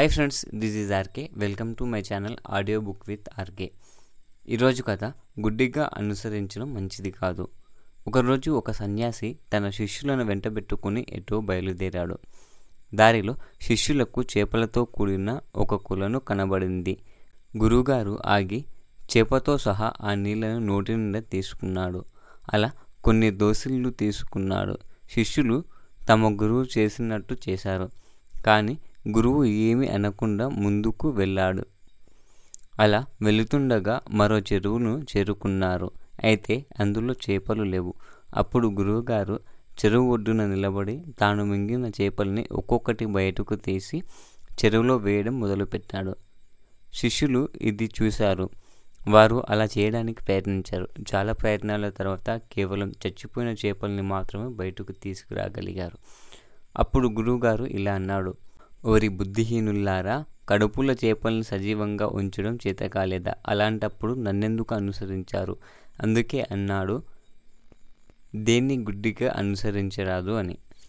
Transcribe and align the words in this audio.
Hi 0.00 0.10
friends 0.10 0.46
this 0.54 0.76
is 0.76 0.92
RK 0.92 1.30
welcome 1.36 1.74
to 1.76 1.84
my 1.84 2.00
channel 2.00 2.36
audio 2.50 2.80
book 2.80 3.02
with 3.08 3.26
RK 3.38 3.70
ఈరోజు 4.48 4.82
కథ 4.82 5.04
గుడ్డిగా 5.40 5.90
అనుసరించడం 5.96 6.74
మంచిది 6.74 7.10
కాదు. 7.10 7.48
ఒకరోజు 8.08 8.50
ఒక 8.50 8.70
సన్యాసి 8.70 9.38
తన 9.52 9.70
శిష్యులను 9.70 10.24
వెంటబెట్టుకుని 10.24 11.06
ఎటో 11.12 11.40
బయలుదేరాడు. 11.40 12.18
దారిలో 12.94 13.36
శిష్యులకు 13.62 14.22
చేపలతో 14.22 14.84
కూడిన 14.84 15.40
ఒక 15.56 15.74
కులను 15.74 16.18
కనబడింది. 16.18 16.98
గురువుగారు 17.56 18.18
ఆగి 18.26 18.64
చేపతో 19.16 19.58
సహా 19.58 19.92
ఆ 20.00 20.14
నీళ్ళను 20.14 20.58
నోటి 20.58 20.92
నిండా 20.92 21.20
తీసుకున్నాడు. 21.20 22.04
అలా 22.52 22.70
కొన్ని 23.04 23.30
దోసిళ్ళు 23.30 23.90
తీసుకున్నాడు. 23.90 24.78
శిష్యులు 25.10 25.64
తమ 26.08 26.36
గురువు 26.42 26.66
చేసినట్టు 26.78 27.36
చేశారు. 27.48 27.90
కానీ 28.46 28.78
గురువు 29.08 29.44
ఏమీ 29.44 29.86
అనకుండా 29.86 30.48
ముందుకు 30.48 31.08
వెళ్ళాడు. 31.08 31.64
అలా 32.80 33.06
వెళుతుండగా 33.22 34.00
మరో 34.10 34.38
చెరువును 34.38 35.06
చేరుకున్నారు. 35.16 35.90
అయితే 36.24 36.64
అందులో 36.80 37.14
చేపలు 37.30 37.62
లేవు. 37.62 37.94
అప్పుడు 38.36 38.68
గురువుగారు 38.68 39.40
చెరువు 39.84 40.12
ఒడ్డున 40.12 40.46
నిలబడి 40.46 41.02
తాను 41.20 41.44
మింగిన 41.44 41.86
చేపల్ని 41.86 42.46
ఒక్కొక్కటి 42.52 43.06
బయటకు 43.06 43.56
తీసి 43.56 44.02
చెరువులో 44.64 44.96
వేయడం 44.96 45.40
మొదలుపెట్టాడు. 45.40 46.16
శిష్యులు 46.94 47.48
ఇది 47.62 47.90
చూశారు. 48.02 48.50
వారు 49.08 49.42
అలా 49.48 49.68
చేయడానికి 49.78 50.24
ప్రయత్నించారు. 50.24 50.88
చాలా 51.14 51.32
ప్రయత్నాల 51.32 51.88
తర్వాత 51.88 52.30
కేవలం 52.30 52.90
చచ్చిపోయిన 52.90 53.66
చేపల్ని 53.66 54.02
మాత్రమే 54.02 54.48
బయటకు 54.48 54.92
తీసుకురాగలిగారు. 54.92 55.98
అప్పుడు 56.78 57.08
గురువుగారు 57.08 57.64
ఇలా 57.64 57.94
అన్నాడు. 57.94 58.34
ఓరి 58.86 59.08
బుద్ధిహీనుల్లారా 59.08 60.24
కడుపుల 60.48 60.96
చేపలను 61.04 61.42
సజీవంగా 61.42 62.06
ఉంచడం 62.06 62.58
చేతకాలేదా? 62.66 63.34
అలాంటప్పుడు 63.48 64.14
నన్నెందుకు 64.14 64.74
అనుసరించారు? 64.74 65.56
అందుకే 66.00 66.46
అన్నాడు 66.50 67.02
దేన్ని 68.36 68.78
గుడ్డిగా 68.78 69.34
అనుసరించరాదు 69.36 70.30
అని. 70.30 70.58